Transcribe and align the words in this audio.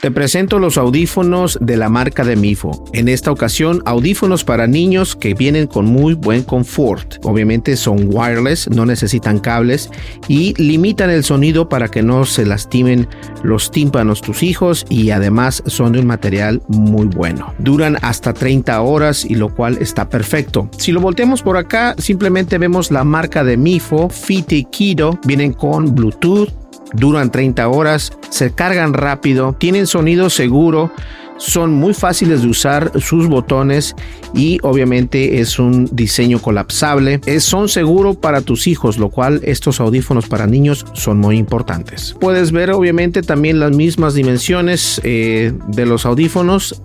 Te 0.00 0.12
presento 0.12 0.60
los 0.60 0.78
audífonos 0.78 1.58
de 1.60 1.76
la 1.76 1.88
marca 1.88 2.22
de 2.22 2.36
Mifo. 2.36 2.84
En 2.92 3.08
esta 3.08 3.32
ocasión, 3.32 3.82
audífonos 3.84 4.44
para 4.44 4.68
niños 4.68 5.16
que 5.16 5.34
vienen 5.34 5.66
con 5.66 5.86
muy 5.86 6.14
buen 6.14 6.44
confort. 6.44 7.16
Obviamente 7.24 7.76
son 7.76 8.08
wireless, 8.08 8.70
no 8.70 8.86
necesitan 8.86 9.40
cables 9.40 9.90
y 10.28 10.54
limitan 10.54 11.10
el 11.10 11.24
sonido 11.24 11.68
para 11.68 11.88
que 11.88 12.04
no 12.04 12.24
se 12.26 12.46
lastimen 12.46 13.08
los 13.42 13.72
tímpanos 13.72 14.20
tus 14.20 14.44
hijos 14.44 14.86
y 14.88 15.10
además 15.10 15.64
son 15.66 15.90
de 15.90 15.98
un 15.98 16.06
material 16.06 16.62
muy 16.68 17.08
bueno. 17.08 17.52
Duran 17.58 17.96
hasta 18.00 18.32
30 18.32 18.80
horas 18.80 19.24
y 19.24 19.34
lo 19.34 19.52
cual 19.52 19.78
está 19.80 20.08
perfecto. 20.08 20.70
Si 20.78 20.92
lo 20.92 21.00
volteamos 21.00 21.42
por 21.42 21.56
acá, 21.56 21.96
simplemente 21.98 22.56
vemos 22.56 22.92
la 22.92 23.02
marca 23.02 23.42
de 23.42 23.56
Mifo, 23.56 24.08
Fiti 24.10 24.62
Kido, 24.62 25.18
vienen 25.24 25.52
con 25.52 25.92
Bluetooth 25.92 26.67
duran 26.92 27.30
30 27.30 27.68
horas, 27.68 28.12
se 28.30 28.52
cargan 28.52 28.94
rápido, 28.94 29.54
tienen 29.58 29.86
sonido 29.86 30.30
seguro, 30.30 30.92
son 31.38 31.72
muy 31.72 31.94
fáciles 31.94 32.42
de 32.42 32.48
usar 32.48 32.92
sus 33.00 33.28
botones 33.28 33.94
y 34.34 34.58
obviamente 34.62 35.40
es 35.40 35.58
un 35.58 35.88
diseño 35.92 36.40
colapsable. 36.40 37.20
son 37.40 37.68
seguros 37.68 38.16
para 38.16 38.40
tus 38.40 38.66
hijos, 38.66 38.98
lo 38.98 39.08
cual 39.08 39.40
estos 39.44 39.80
audífonos 39.80 40.26
para 40.26 40.46
niños 40.46 40.84
son 40.92 41.18
muy 41.18 41.38
importantes. 41.38 42.16
Puedes 42.20 42.52
ver 42.52 42.72
obviamente 42.72 43.22
también 43.22 43.60
las 43.60 43.72
mismas 43.74 44.14
dimensiones 44.14 45.00
eh, 45.04 45.52
de 45.68 45.86
los 45.86 46.04
audífonos 46.04 46.82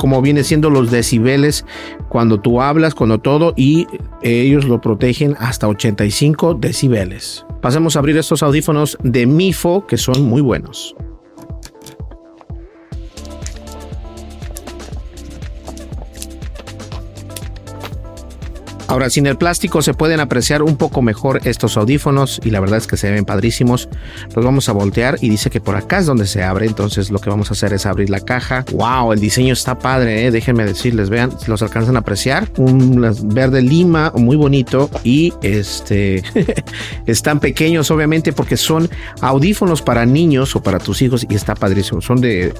como 0.00 0.22
viene 0.22 0.44
siendo 0.44 0.70
los 0.70 0.90
decibeles 0.90 1.66
cuando 2.08 2.40
tú 2.40 2.62
hablas, 2.62 2.94
cuando 2.94 3.18
todo, 3.18 3.52
y 3.54 3.86
ellos 4.22 4.64
lo 4.64 4.80
protegen 4.80 5.36
hasta 5.38 5.68
85 5.68 6.54
decibeles. 6.54 7.44
Pasemos 7.60 7.94
a 7.94 7.98
abrir 7.98 8.16
estos 8.16 8.42
audífonos 8.42 8.96
de 9.02 9.26
Mifo 9.26 9.86
que 9.86 9.98
son 9.98 10.22
muy 10.22 10.40
buenos. 10.40 10.96
Ahora, 18.90 19.08
sin 19.08 19.28
el 19.28 19.36
plástico 19.36 19.82
se 19.82 19.94
pueden 19.94 20.18
apreciar 20.18 20.64
un 20.64 20.76
poco 20.76 21.00
mejor 21.00 21.42
estos 21.44 21.76
audífonos 21.76 22.40
y 22.42 22.50
la 22.50 22.58
verdad 22.58 22.78
es 22.78 22.88
que 22.88 22.96
se 22.96 23.08
ven 23.08 23.24
padrísimos. 23.24 23.88
Los 24.34 24.44
vamos 24.44 24.68
a 24.68 24.72
voltear 24.72 25.16
y 25.20 25.30
dice 25.30 25.48
que 25.48 25.60
por 25.60 25.76
acá 25.76 25.98
es 25.98 26.06
donde 26.06 26.26
se 26.26 26.42
abre, 26.42 26.66
entonces 26.66 27.12
lo 27.12 27.20
que 27.20 27.30
vamos 27.30 27.50
a 27.50 27.52
hacer 27.52 27.72
es 27.72 27.86
abrir 27.86 28.10
la 28.10 28.18
caja. 28.18 28.64
¡Wow! 28.72 29.12
El 29.12 29.20
diseño 29.20 29.52
está 29.52 29.78
padre, 29.78 30.26
¿eh? 30.26 30.32
déjenme 30.32 30.64
decirles, 30.64 31.08
vean, 31.08 31.30
los 31.46 31.62
alcanzan 31.62 31.94
a 31.94 32.00
apreciar. 32.00 32.48
Un 32.56 33.00
verde 33.32 33.62
lima 33.62 34.12
muy 34.16 34.34
bonito 34.34 34.90
y 35.04 35.32
este 35.40 36.24
están 37.06 37.38
pequeños 37.38 37.92
obviamente 37.92 38.32
porque 38.32 38.56
son 38.56 38.90
audífonos 39.20 39.82
para 39.82 40.04
niños 40.04 40.56
o 40.56 40.64
para 40.64 40.80
tus 40.80 41.00
hijos 41.00 41.24
y 41.30 41.36
está 41.36 41.54
padrísimo. 41.54 42.00
Son 42.00 42.20
de, 42.20 42.52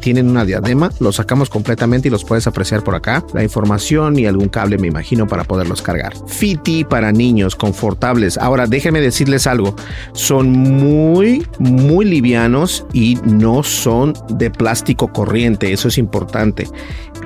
tienen 0.00 0.28
una 0.28 0.44
diadema, 0.44 0.90
los 1.00 1.16
sacamos 1.16 1.48
completamente 1.48 2.08
y 2.08 2.10
los 2.10 2.26
puedes 2.26 2.46
apreciar 2.46 2.84
por 2.84 2.94
acá. 2.94 3.24
La 3.32 3.42
información 3.42 4.18
y 4.18 4.26
algún 4.26 4.50
cable 4.50 4.76
me 4.76 4.88
imagino 4.88 5.26
para 5.26 5.44
poderlos 5.44 5.77
cargar. 5.82 6.12
Fiti 6.26 6.84
para 6.84 7.12
niños, 7.12 7.56
confortables. 7.56 8.38
Ahora 8.38 8.66
déjenme 8.66 9.00
decirles 9.00 9.46
algo, 9.46 9.74
son 10.12 10.50
muy, 10.50 11.46
muy 11.58 12.04
livianos 12.04 12.86
y 12.92 13.18
no 13.24 13.62
son 13.62 14.14
de 14.30 14.50
plástico 14.50 15.12
corriente, 15.12 15.72
eso 15.72 15.88
es 15.88 15.98
importante. 15.98 16.66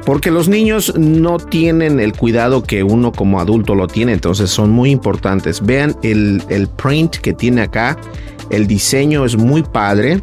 Porque 0.04 0.30
los 0.30 0.48
niños 0.48 0.94
no 0.98 1.38
tienen 1.38 2.00
el 2.00 2.12
cuidado 2.12 2.62
que 2.62 2.82
uno 2.82 3.12
como 3.12 3.40
adulto 3.40 3.74
lo 3.74 3.86
tiene, 3.86 4.12
entonces 4.12 4.50
son 4.50 4.70
muy 4.70 4.90
importantes. 4.90 5.64
Vean 5.64 5.96
el, 6.02 6.42
el 6.48 6.68
print 6.68 7.16
que 7.16 7.32
tiene 7.32 7.62
acá, 7.62 7.96
el 8.50 8.66
diseño 8.66 9.24
es 9.24 9.36
muy 9.36 9.62
padre. 9.62 10.22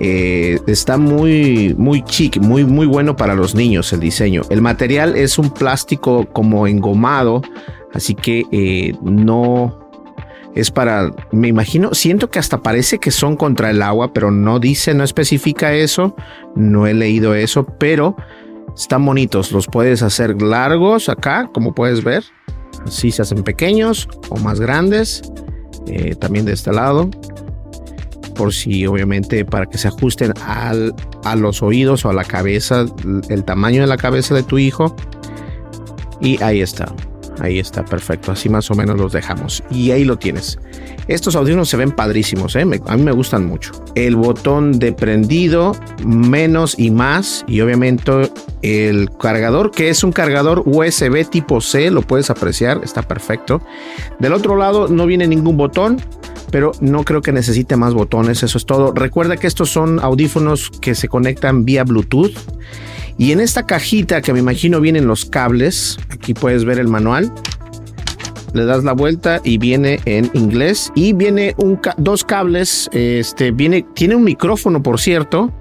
Eh, 0.00 0.60
está 0.66 0.98
muy, 0.98 1.74
muy 1.78 2.02
chic, 2.02 2.38
muy, 2.38 2.64
muy 2.64 2.86
bueno 2.86 3.16
para 3.16 3.34
los 3.34 3.54
niños 3.54 3.92
el 3.92 4.00
diseño. 4.00 4.42
El 4.50 4.60
material 4.60 5.16
es 5.16 5.38
un 5.38 5.50
plástico 5.50 6.26
como 6.32 6.66
engomado, 6.66 7.42
así 7.94 8.14
que 8.14 8.44
eh, 8.52 8.94
no 9.02 9.86
es 10.54 10.70
para, 10.70 11.10
me 11.32 11.48
imagino, 11.48 11.92
siento 11.92 12.30
que 12.30 12.38
hasta 12.38 12.62
parece 12.62 12.98
que 12.98 13.10
son 13.10 13.36
contra 13.36 13.70
el 13.70 13.82
agua, 13.82 14.12
pero 14.12 14.30
no 14.30 14.58
dice, 14.58 14.94
no 14.94 15.04
especifica 15.04 15.74
eso, 15.74 16.16
no 16.54 16.86
he 16.86 16.94
leído 16.94 17.34
eso, 17.34 17.66
pero 17.78 18.16
están 18.74 19.04
bonitos, 19.04 19.52
los 19.52 19.66
puedes 19.66 20.02
hacer 20.02 20.40
largos 20.40 21.10
acá, 21.10 21.50
como 21.52 21.74
puedes 21.74 22.02
ver, 22.02 22.24
así 22.86 23.10
se 23.10 23.20
hacen 23.22 23.42
pequeños 23.42 24.08
o 24.30 24.36
más 24.38 24.58
grandes, 24.58 25.22
eh, 25.86 26.14
también 26.14 26.46
de 26.46 26.54
este 26.54 26.72
lado 26.72 27.10
por 28.36 28.52
si 28.52 28.86
obviamente 28.86 29.44
para 29.44 29.66
que 29.66 29.78
se 29.78 29.88
ajusten 29.88 30.32
al, 30.44 30.94
a 31.24 31.36
los 31.36 31.62
oídos 31.62 32.04
o 32.04 32.10
a 32.10 32.12
la 32.12 32.24
cabeza, 32.24 32.86
el 33.28 33.44
tamaño 33.44 33.80
de 33.80 33.86
la 33.86 33.96
cabeza 33.96 34.34
de 34.34 34.42
tu 34.42 34.58
hijo. 34.58 34.94
Y 36.20 36.42
ahí 36.42 36.60
está, 36.60 36.94
ahí 37.40 37.58
está, 37.58 37.84
perfecto. 37.84 38.32
Así 38.32 38.48
más 38.48 38.70
o 38.70 38.74
menos 38.74 38.98
los 38.98 39.12
dejamos. 39.12 39.62
Y 39.70 39.90
ahí 39.90 40.04
lo 40.04 40.18
tienes. 40.18 40.58
Estos 41.08 41.36
audífonos 41.36 41.68
se 41.68 41.76
ven 41.76 41.92
padrísimos, 41.92 42.56
¿eh? 42.56 42.62
a 42.86 42.96
mí 42.96 43.02
me 43.02 43.12
gustan 43.12 43.46
mucho. 43.46 43.70
El 43.94 44.16
botón 44.16 44.80
de 44.80 44.92
prendido, 44.92 45.72
menos 46.04 46.76
y 46.78 46.90
más. 46.90 47.44
Y 47.46 47.60
obviamente 47.60 48.12
el 48.62 49.10
cargador, 49.16 49.70
que 49.70 49.88
es 49.88 50.02
un 50.02 50.10
cargador 50.10 50.64
USB 50.66 51.24
tipo 51.30 51.60
C, 51.60 51.92
lo 51.92 52.02
puedes 52.02 52.28
apreciar, 52.30 52.80
está 52.82 53.02
perfecto. 53.02 53.62
Del 54.18 54.32
otro 54.32 54.56
lado 54.56 54.88
no 54.88 55.06
viene 55.06 55.28
ningún 55.28 55.56
botón, 55.56 56.00
pero 56.50 56.72
no 56.80 57.04
creo 57.04 57.22
que 57.22 57.32
necesite 57.32 57.76
más 57.76 57.94
botones, 57.94 58.42
eso 58.42 58.58
es 58.58 58.66
todo. 58.66 58.92
Recuerda 58.92 59.36
que 59.36 59.46
estos 59.46 59.70
son 59.70 60.00
audífonos 60.00 60.70
que 60.80 60.94
se 60.94 61.08
conectan 61.08 61.64
vía 61.64 61.84
Bluetooth. 61.84 62.34
Y 63.18 63.32
en 63.32 63.40
esta 63.40 63.64
cajita 63.64 64.20
que 64.20 64.32
me 64.32 64.40
imagino 64.40 64.80
vienen 64.80 65.06
los 65.06 65.24
cables, 65.24 65.98
aquí 66.10 66.34
puedes 66.34 66.64
ver 66.64 66.78
el 66.78 66.88
manual. 66.88 67.32
Le 68.52 68.64
das 68.64 68.84
la 68.84 68.92
vuelta 68.92 69.40
y 69.42 69.58
viene 69.58 70.00
en 70.04 70.30
inglés 70.34 70.92
y 70.94 71.12
viene 71.12 71.54
dos 71.98 72.24
cables, 72.24 72.88
este 72.92 73.52
tiene 73.52 74.14
un 74.14 74.24
micrófono 74.24 74.82
por 74.82 75.00
cierto. 75.00 75.52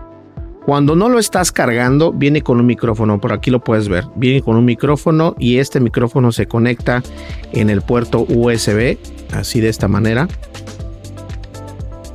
Cuando 0.65 0.95
no 0.95 1.09
lo 1.09 1.19
estás 1.19 1.51
cargando, 1.51 2.11
viene 2.11 2.41
con 2.41 2.59
un 2.59 2.65
micrófono, 2.65 3.21
por 3.21 3.31
aquí 3.33 3.51
lo 3.51 3.63
puedes 3.63 3.87
ver. 3.87 4.05
Viene 4.15 4.41
con 4.41 4.55
un 4.55 4.65
micrófono 4.65 5.35
y 5.37 5.59
este 5.59 5.79
micrófono 5.79 6.31
se 6.31 6.47
conecta 6.47 7.03
en 7.51 7.69
el 7.69 7.81
puerto 7.81 8.25
USB, 8.27 8.97
así 9.31 9.61
de 9.61 9.69
esta 9.69 9.87
manera 9.87 10.27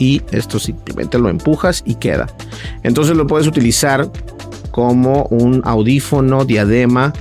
y 0.00 0.22
esto 0.32 0.58
simplemente 0.58 1.20
lo 1.20 1.28
empujas 1.28 1.84
y 1.86 1.94
queda. 1.94 2.26
Entonces 2.82 3.16
lo 3.16 3.28
puedes 3.28 3.46
utilizar 3.46 4.10
como 4.72 5.24
un 5.30 5.62
audífono 5.64 6.44
diadema 6.44 7.12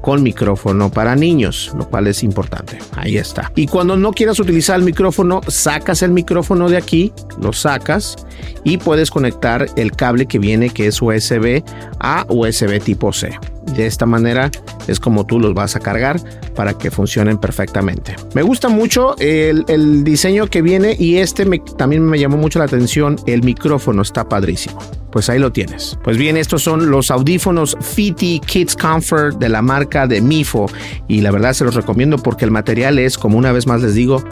con 0.00 0.22
micrófono 0.22 0.90
para 0.90 1.16
niños, 1.16 1.72
lo 1.76 1.88
cual 1.88 2.06
es 2.06 2.22
importante. 2.22 2.78
Ahí 2.96 3.16
está. 3.16 3.50
Y 3.56 3.66
cuando 3.66 3.96
no 3.96 4.12
quieras 4.12 4.38
utilizar 4.38 4.78
el 4.78 4.84
micrófono, 4.84 5.40
sacas 5.48 6.02
el 6.02 6.12
micrófono 6.12 6.68
de 6.68 6.76
aquí, 6.76 7.12
lo 7.40 7.52
sacas 7.52 8.16
y 8.64 8.78
puedes 8.78 9.10
conectar 9.10 9.66
el 9.76 9.92
cable 9.92 10.26
que 10.26 10.38
viene 10.38 10.70
que 10.70 10.86
es 10.86 11.02
USB 11.02 11.62
a 11.98 12.24
USB 12.28 12.80
tipo 12.80 13.12
C. 13.12 13.38
De 13.74 13.86
esta 13.86 14.06
manera 14.06 14.50
es 14.86 15.00
como 15.00 15.26
tú 15.26 15.38
los 15.38 15.54
vas 15.54 15.76
a 15.76 15.80
cargar 15.80 16.20
para 16.54 16.74
que 16.74 16.90
funcionen 16.90 17.38
perfectamente. 17.38 18.16
Me 18.34 18.42
gusta 18.42 18.68
mucho 18.68 19.14
el, 19.18 20.04
diseño 20.04 20.48
que 20.48 20.62
viene 20.62 20.96
y 20.98 21.18
este 21.18 21.44
también 21.76 22.04
me 22.04 22.18
llamó 22.18 22.36
mucho 22.36 22.58
la 22.58 22.64
atención. 22.64 23.16
El 23.26 23.42
micrófono 23.42 24.02
está 24.02 24.28
padrísimo. 24.28 24.78
Pues 25.10 25.30
ahí 25.30 25.38
lo 25.38 25.52
tienes. 25.52 25.98
Pues 26.04 26.18
bien, 26.18 26.36
estos 26.36 26.62
son 26.62 26.90
los 26.90 27.10
audífonos 27.10 27.76
Fiti 27.80 28.40
Kids 28.40 28.76
Comfort 28.76 29.38
de 29.38 29.48
la 29.48 29.62
marca 29.62 30.06
de 30.06 30.20
Mifo 30.20 30.66
y 31.06 31.20
la 31.20 31.30
verdad 31.30 31.52
se 31.54 31.64
los 31.64 31.74
recomiendo 31.74 32.18
porque 32.18 32.44
el 32.44 32.50
material 32.50 32.98
es, 32.98 33.16
como 33.16 33.38
una 33.38 33.52
vez 33.52 33.66
más 33.66 33.80
les 33.80 33.94
digo, 33.94 34.22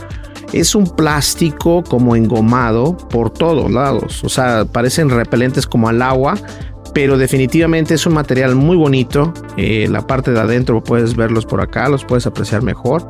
es 0.52 0.74
un 0.74 0.86
plástico 0.86 1.82
como 1.82 2.16
engomado 2.16 2.96
por 2.96 3.30
todos 3.30 3.70
lados. 3.70 4.22
O 4.24 4.28
sea, 4.28 4.64
parecen 4.64 5.10
repelentes 5.10 5.66
como 5.66 5.88
al 5.88 6.02
agua, 6.02 6.36
pero 6.96 7.18
definitivamente 7.18 7.92
es 7.92 8.06
un 8.06 8.14
material 8.14 8.54
muy 8.54 8.74
bonito. 8.74 9.34
Eh, 9.58 9.86
la 9.86 10.06
parte 10.06 10.30
de 10.30 10.40
adentro 10.40 10.82
puedes 10.82 11.14
verlos 11.14 11.44
por 11.44 11.60
acá, 11.60 11.90
los 11.90 12.06
puedes 12.06 12.26
apreciar 12.26 12.62
mejor. 12.62 13.06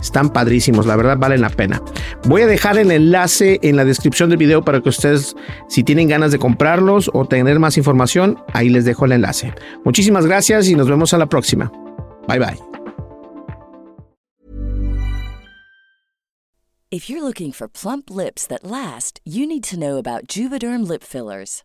Están 0.00 0.30
padrísimos, 0.30 0.86
la 0.86 0.94
verdad 0.94 1.18
valen 1.18 1.40
la 1.40 1.50
pena. 1.50 1.82
Voy 2.28 2.42
a 2.42 2.46
dejar 2.46 2.78
el 2.78 2.92
enlace 2.92 3.58
en 3.64 3.74
la 3.74 3.84
descripción 3.84 4.30
del 4.30 4.38
video 4.38 4.64
para 4.64 4.80
que 4.80 4.88
ustedes, 4.88 5.34
si 5.68 5.82
tienen 5.82 6.06
ganas 6.06 6.30
de 6.30 6.38
comprarlos 6.38 7.10
o 7.12 7.26
tener 7.26 7.58
más 7.58 7.76
información, 7.76 8.38
ahí 8.52 8.68
les 8.68 8.84
dejo 8.84 9.04
el 9.04 9.10
enlace. 9.10 9.52
Muchísimas 9.84 10.26
gracias 10.26 10.68
y 10.68 10.76
nos 10.76 10.88
vemos 10.88 11.12
a 11.12 11.18
la 11.18 11.26
próxima. 11.26 11.72
Bye 12.28 12.38
bye. 12.38 12.74
You're 17.10 17.24
looking 17.24 17.50
for 17.50 17.66
plump 17.66 18.10
lips 18.10 18.46
that 18.46 18.62
last, 18.62 19.20
you 19.24 19.48
need 19.48 19.64
to 19.64 19.76
know 19.76 19.96
about 19.96 20.36
lip 20.36 21.02
fillers. 21.02 21.64